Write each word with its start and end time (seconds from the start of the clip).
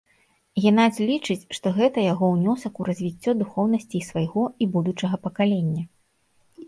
Генадзь 0.61 1.01
лічыць, 1.09 1.47
што 1.57 1.73
гэта 1.77 2.05
яго 2.13 2.25
ўнёсак 2.35 2.73
у 2.83 2.87
развіццё 2.89 3.31
духоўнасці 3.43 3.95
і 4.01 4.05
свайго, 4.09 4.43
і 4.65 4.73
будучага 4.77 5.15
пакалення. 5.27 5.83